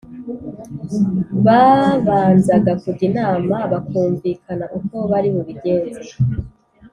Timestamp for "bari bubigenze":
5.11-6.11